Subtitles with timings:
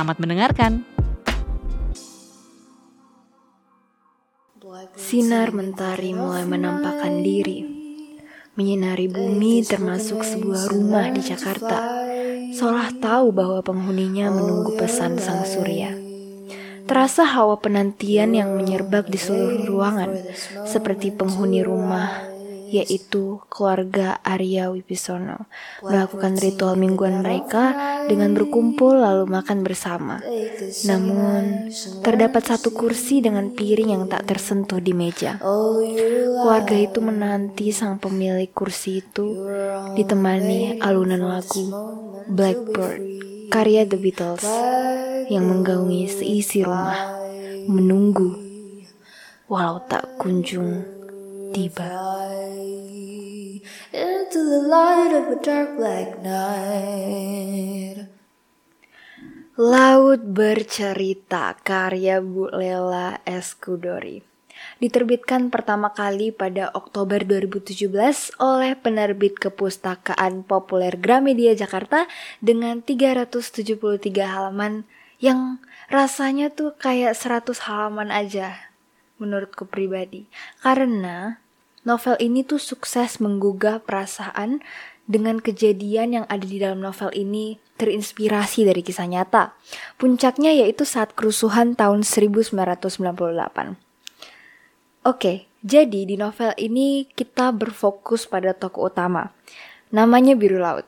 [0.00, 0.72] Selamat mendengarkan.
[4.96, 7.60] Sinar mentari mulai menampakkan diri,
[8.56, 12.00] menyinari bumi termasuk sebuah rumah di Jakarta,
[12.48, 15.92] seolah tahu bahwa penghuninya menunggu pesan sang surya.
[16.88, 20.16] Terasa hawa penantian yang menyerbak di seluruh ruangan,
[20.64, 22.29] seperti penghuni rumah
[22.70, 25.50] yaitu keluarga Arya Wibisono,
[25.82, 27.74] melakukan ritual mingguan mereka
[28.06, 30.22] dengan berkumpul lalu makan bersama.
[30.86, 31.74] Namun,
[32.06, 35.42] terdapat satu kursi dengan piring yang tak tersentuh di meja.
[36.40, 39.44] Keluarga itu menanti sang pemilik kursi itu
[39.98, 41.66] ditemani alunan lagu
[42.30, 43.02] Blackbird,
[43.50, 44.46] karya The Beatles,
[45.26, 47.18] yang menggaungi seisi rumah,
[47.66, 48.50] menunggu
[49.50, 50.99] walau tak kunjung
[51.50, 51.90] tiba.
[59.60, 64.30] Laut bercerita karya Bu Lela Eskudori
[64.80, 72.08] diterbitkan pertama kali pada Oktober 2017 oleh penerbit Kepustakaan Populer Gramedia Jakarta
[72.40, 73.76] dengan 373
[74.24, 74.88] halaman
[75.20, 75.60] yang
[75.92, 78.69] rasanya tuh kayak 100 halaman aja
[79.20, 80.26] menurutku pribadi.
[80.64, 81.38] Karena
[81.84, 84.64] novel ini tuh sukses menggugah perasaan
[85.10, 89.52] dengan kejadian yang ada di dalam novel ini terinspirasi dari kisah nyata.
[89.98, 93.76] Puncaknya yaitu saat kerusuhan tahun 1998.
[95.00, 99.32] Oke, jadi di novel ini kita berfokus pada tokoh utama.
[99.90, 100.84] Namanya Biru Laut.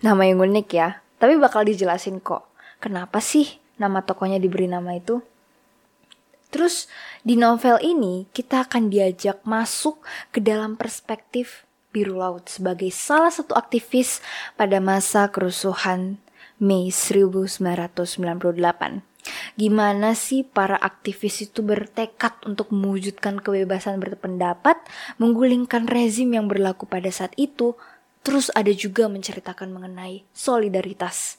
[0.00, 2.48] Nama yang unik ya, tapi bakal dijelasin kok.
[2.80, 5.20] Kenapa sih nama tokohnya diberi nama itu?
[6.50, 6.90] Terus
[7.22, 10.02] di novel ini kita akan diajak masuk
[10.34, 14.22] ke dalam perspektif Biru Laut sebagai salah satu aktivis
[14.54, 16.22] pada masa kerusuhan
[16.60, 19.02] Mei 1998.
[19.58, 24.80] Gimana sih para aktivis itu bertekad untuk mewujudkan kebebasan berpendapat,
[25.20, 27.76] menggulingkan rezim yang berlaku pada saat itu,
[28.24, 31.36] terus ada juga menceritakan mengenai solidaritas.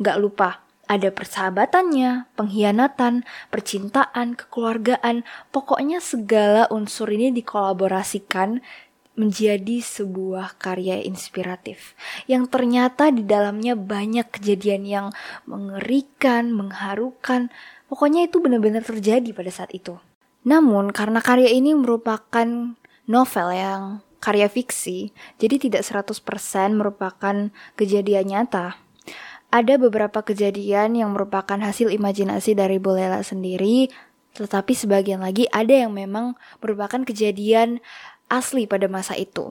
[0.00, 3.22] Gak lupa, ada persahabatannya, pengkhianatan,
[3.54, 5.22] percintaan, kekeluargaan,
[5.54, 8.58] pokoknya segala unsur ini dikolaborasikan
[9.14, 11.94] menjadi sebuah karya inspiratif
[12.26, 15.06] yang ternyata di dalamnya banyak kejadian yang
[15.46, 17.54] mengerikan, mengharukan.
[17.86, 19.98] Pokoknya itu benar-benar terjadi pada saat itu.
[20.42, 22.74] Namun karena karya ini merupakan
[23.06, 23.82] novel yang
[24.22, 26.16] karya fiksi, jadi tidak 100%
[26.76, 28.89] merupakan kejadian nyata.
[29.50, 33.90] Ada beberapa kejadian yang merupakan hasil imajinasi dari Bolela sendiri,
[34.38, 37.82] tetapi sebagian lagi ada yang memang merupakan kejadian
[38.30, 39.50] asli pada masa itu.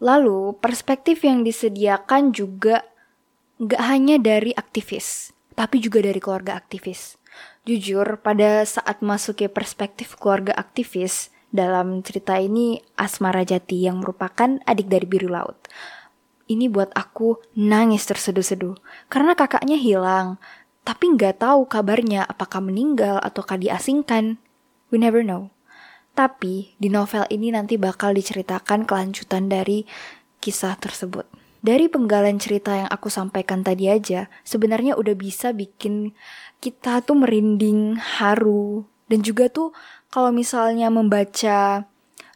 [0.00, 2.80] Lalu, perspektif yang disediakan juga
[3.60, 7.20] nggak hanya dari aktivis, tapi juga dari keluarga aktivis.
[7.68, 14.62] Jujur, pada saat masuk ke perspektif keluarga aktivis, dalam cerita ini Asmara Jati yang merupakan
[14.64, 15.58] adik dari Biru Laut.
[16.50, 18.74] Ini buat aku nangis terseduh-seduh,
[19.06, 20.42] karena kakaknya hilang,
[20.82, 24.42] tapi nggak tahu kabarnya apakah meninggal ataukah diasingkan.
[24.90, 25.54] We never know.
[26.18, 29.86] Tapi di novel ini nanti bakal diceritakan kelanjutan dari
[30.42, 31.30] kisah tersebut.
[31.62, 36.16] Dari penggalan cerita yang aku sampaikan tadi aja, sebenarnya udah bisa bikin
[36.58, 39.70] kita tuh merinding, haru, dan juga tuh
[40.10, 41.86] kalau misalnya membaca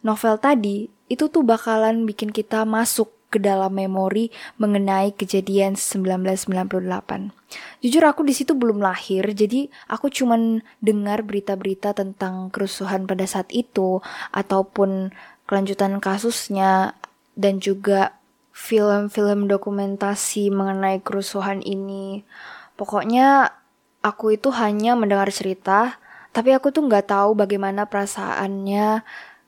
[0.05, 4.31] novel tadi, itu tuh bakalan bikin kita masuk ke dalam memori
[4.63, 7.35] mengenai kejadian 1998.
[7.83, 13.51] Jujur aku di situ belum lahir, jadi aku cuman dengar berita-berita tentang kerusuhan pada saat
[13.51, 13.99] itu
[14.31, 15.11] ataupun
[15.51, 16.95] kelanjutan kasusnya
[17.35, 18.15] dan juga
[18.55, 22.23] film-film dokumentasi mengenai kerusuhan ini.
[22.79, 23.51] Pokoknya
[24.07, 25.99] aku itu hanya mendengar cerita,
[26.31, 29.03] tapi aku tuh nggak tahu bagaimana perasaannya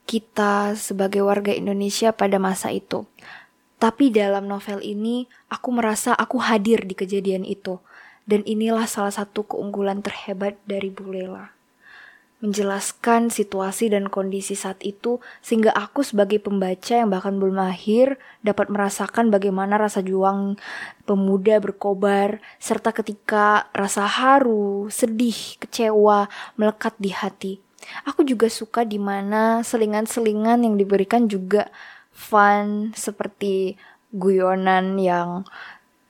[0.07, 3.03] kita sebagai warga Indonesia pada masa itu.
[3.77, 7.77] Tapi dalam novel ini, aku merasa aku hadir di kejadian itu.
[8.25, 11.57] Dan inilah salah satu keunggulan terhebat dari Bu Lela.
[12.37, 18.69] menjelaskan situasi dan kondisi saat itu sehingga aku sebagai pembaca yang bahkan belum lahir dapat
[18.69, 20.53] merasakan bagaimana rasa juang
[21.09, 26.29] pemuda berkobar serta ketika rasa haru, sedih, kecewa
[26.61, 27.53] melekat di hati.
[28.05, 31.73] Aku juga suka di mana selingan-selingan yang diberikan juga
[32.17, 33.77] fun seperti
[34.09, 35.45] guyonan yang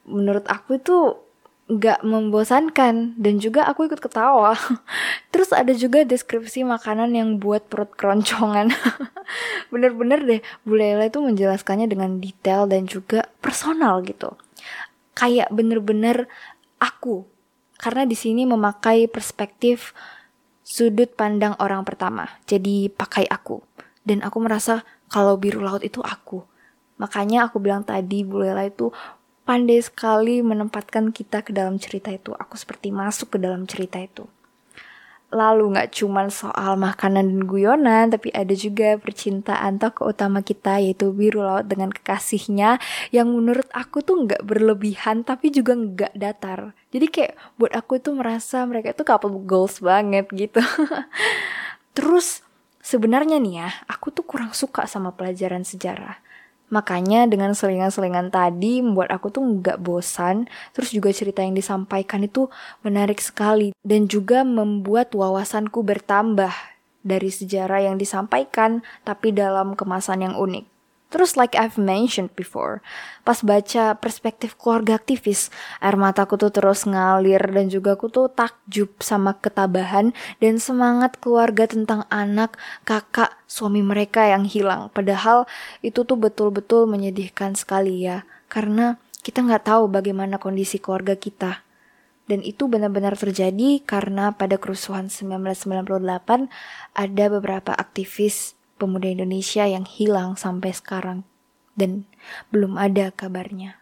[0.07, 1.19] menurut aku itu
[1.67, 4.55] nggak membosankan dan juga aku ikut ketawa.
[5.35, 8.71] Terus ada juga deskripsi makanan yang buat perut keroncongan.
[9.71, 14.31] Bener-bener deh, Bu Lela itu menjelaskannya dengan detail dan juga personal gitu.
[15.11, 16.31] Kayak bener-bener
[16.79, 17.27] aku.
[17.75, 19.91] Karena di sini memakai perspektif
[20.63, 22.31] sudut pandang orang pertama.
[22.47, 23.59] Jadi pakai aku.
[24.07, 26.43] Dan aku merasa kalau biru laut itu aku.
[26.97, 28.89] Makanya aku bilang tadi Bu Lela itu
[29.47, 32.35] pandai sekali menempatkan kita ke dalam cerita itu.
[32.35, 34.27] Aku seperti masuk ke dalam cerita itu.
[35.27, 41.11] Lalu gak cuma soal makanan dan guyonan, tapi ada juga percintaan tokoh utama kita yaitu
[41.11, 42.79] biru laut dengan kekasihnya
[43.11, 46.71] yang menurut aku tuh gak berlebihan tapi juga gak datar.
[46.95, 50.63] Jadi kayak buat aku itu merasa mereka itu couple goals banget gitu.
[51.95, 52.47] Terus
[52.79, 56.21] sebenarnya nih ya, aku tuh kurang suka sama pelajaran sejarah.
[56.69, 60.45] Makanya dengan selingan-selingan tadi membuat aku tuh nggak bosan,
[60.77, 62.45] terus juga cerita yang disampaikan itu
[62.85, 66.53] menarik sekali dan juga membuat wawasanku bertambah
[67.01, 70.76] dari sejarah yang disampaikan tapi dalam kemasan yang unik.
[71.07, 72.83] Terus like I've mentioned before,
[73.23, 75.47] pas baca perspektif keluarga aktivis,
[75.79, 80.11] air mataku tuh terus ngalir dan juga aku tuh takjub sama ketabahan
[80.43, 84.91] dan semangat keluarga tentang anak, kakak, suami mereka yang hilang.
[84.91, 85.47] Padahal
[85.79, 91.63] itu tuh betul-betul menyedihkan sekali ya, karena kita nggak tahu bagaimana kondisi keluarga kita.
[92.27, 96.51] Dan itu benar-benar terjadi karena pada kerusuhan 1998
[96.91, 101.25] ada beberapa aktivis pemuda Indonesia yang hilang sampai sekarang
[101.73, 102.05] dan
[102.53, 103.81] belum ada kabarnya.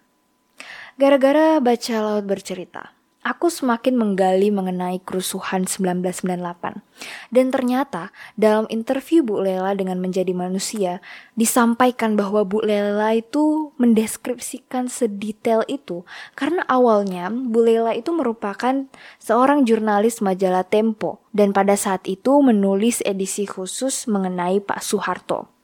[0.96, 2.95] Gara-gara baca laut bercerita,
[3.26, 6.86] aku semakin menggali mengenai kerusuhan 1998.
[7.34, 11.02] Dan ternyata dalam interview Bu Lela dengan Menjadi Manusia,
[11.34, 16.06] disampaikan bahwa Bu Lela itu mendeskripsikan sedetail itu.
[16.38, 18.86] Karena awalnya Bu Lela itu merupakan
[19.18, 21.26] seorang jurnalis majalah Tempo.
[21.34, 25.55] Dan pada saat itu menulis edisi khusus mengenai Pak Soeharto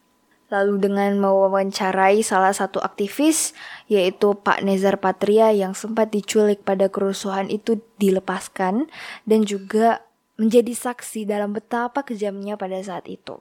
[0.52, 3.56] lalu dengan mewawancarai salah satu aktivis
[3.88, 8.92] yaitu Pak Nezar Patria yang sempat diculik pada kerusuhan itu dilepaskan
[9.24, 10.04] dan juga
[10.36, 13.40] menjadi saksi dalam betapa kejamnya pada saat itu.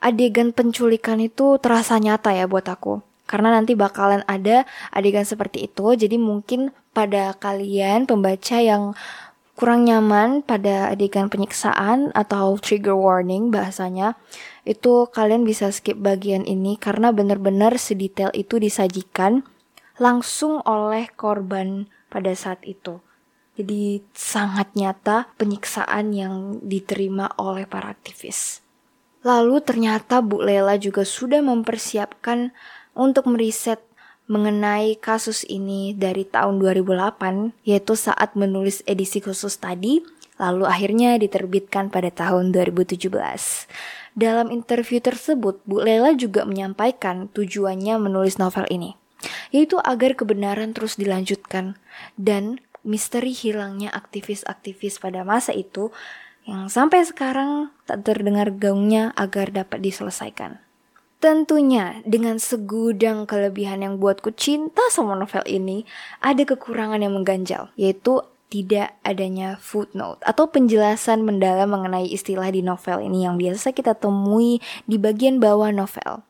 [0.00, 3.04] Adegan penculikan itu terasa nyata ya buat aku.
[3.28, 8.98] Karena nanti bakalan ada adegan seperti itu, jadi mungkin pada kalian pembaca yang
[9.58, 14.16] kurang nyaman pada adegan penyiksaan atau trigger warning bahasanya,
[14.64, 19.44] itu kalian bisa skip bagian ini karena benar-benar sedetail itu disajikan
[20.00, 23.04] langsung oleh korban pada saat itu.
[23.60, 28.64] Jadi sangat nyata penyiksaan yang diterima oleh para aktivis.
[29.20, 32.56] Lalu ternyata Bu Lela juga sudah mempersiapkan
[32.96, 33.84] untuk meriset
[34.30, 40.06] mengenai kasus ini dari tahun 2008, yaitu saat menulis edisi khusus tadi,
[40.38, 43.10] lalu akhirnya diterbitkan pada tahun 2017.
[44.14, 48.94] Dalam interview tersebut, Bu Lela juga menyampaikan tujuannya menulis novel ini,
[49.50, 51.74] yaitu agar kebenaran terus dilanjutkan
[52.14, 55.90] dan misteri hilangnya aktivis-aktivis pada masa itu
[56.48, 60.69] yang sampai sekarang tak terdengar gaungnya agar dapat diselesaikan.
[61.20, 65.84] Tentunya dengan segudang kelebihan yang buatku cinta sama novel ini,
[66.24, 73.04] ada kekurangan yang mengganjal, yaitu tidak adanya footnote atau penjelasan mendalam mengenai istilah di novel
[73.04, 74.58] ini yang biasa kita temui
[74.88, 76.24] di bagian bawah novel.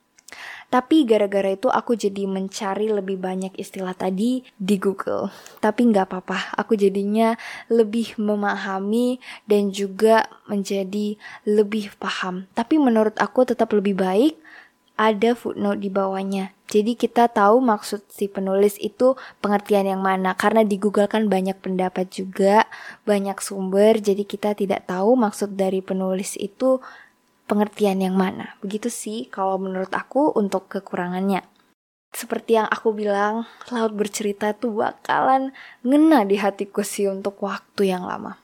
[0.70, 5.26] Tapi gara-gara itu aku jadi mencari lebih banyak istilah tadi di Google.
[5.58, 7.34] Tapi nggak apa-apa, aku jadinya
[7.66, 9.18] lebih memahami
[9.50, 12.46] dan juga menjadi lebih paham.
[12.54, 14.38] Tapi menurut aku tetap lebih baik
[15.00, 16.52] ada footnote di bawahnya.
[16.68, 21.58] Jadi kita tahu maksud si penulis itu pengertian yang mana karena di Google kan banyak
[21.58, 22.68] pendapat juga,
[23.08, 26.78] banyak sumber jadi kita tidak tahu maksud dari penulis itu
[27.48, 28.54] pengertian yang mana.
[28.62, 31.42] Begitu sih kalau menurut aku untuk kekurangannya.
[32.10, 38.06] Seperti yang aku bilang, laut bercerita tuh bakalan ngena di hatiku sih untuk waktu yang
[38.06, 38.38] lama.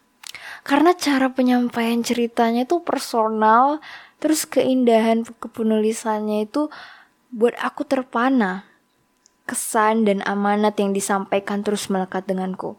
[0.66, 3.78] Karena cara penyampaian ceritanya itu personal,
[4.18, 6.73] Terus keindahan kepenulisannya itu
[7.30, 8.64] buat aku terpana.
[9.46, 12.75] Kesan dan amanat yang disampaikan terus melekat denganku.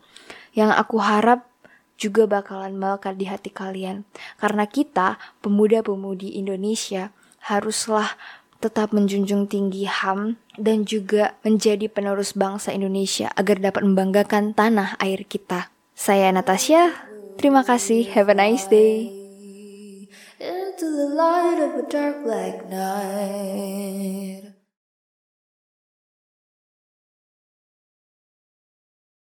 [0.51, 1.47] Yang aku harap
[1.95, 4.03] juga bakalan melekat di hati kalian.
[4.35, 7.15] Karena kita, pemuda-pemudi Indonesia,
[7.47, 8.19] haruslah
[8.57, 15.25] tetap menjunjung tinggi HAM dan juga menjadi penerus bangsa Indonesia agar dapat membanggakan tanah air
[15.29, 15.69] kita.
[15.93, 16.93] Saya Natasha,
[17.37, 18.09] terima kasih.
[18.13, 19.26] Have a nice day.
[20.79, 24.46] Into the light of a dark black night.